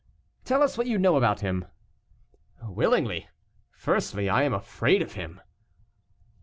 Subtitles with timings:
[0.45, 1.63] "Tell us what you know about him"
[2.63, 3.27] "Willingly.
[3.71, 5.39] Firstly, I am afraid of him."